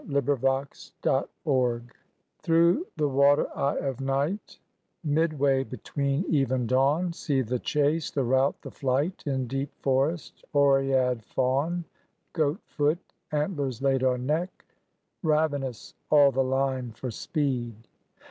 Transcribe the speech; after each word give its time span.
WITH 0.09 0.25
THE 0.25 0.35
HUNTRESS 0.47 0.93
THROUGH 2.41 2.87
the 2.97 3.07
water 3.07 3.45
eye 3.55 3.77
of 3.77 4.01
night, 4.01 4.57
Midway 5.03 5.63
between 5.63 6.25
eve 6.27 6.51
and 6.51 6.67
dawn, 6.67 7.13
See 7.13 7.41
the 7.43 7.59
chase, 7.59 8.09
the 8.09 8.23
rout, 8.23 8.59
the 8.63 8.71
flight 8.71 9.21
In 9.27 9.45
deep 9.45 9.69
forest; 9.83 10.43
oread, 10.55 11.23
faun, 11.23 11.85
Goat 12.33 12.61
foot, 12.65 12.97
antlers 13.31 13.83
laid 13.83 14.03
on 14.03 14.25
neck; 14.25 14.65
Ravenous 15.21 15.93
all 16.09 16.31
the 16.31 16.43
line 16.43 16.93
for 16.93 17.11
speed. 17.11 17.75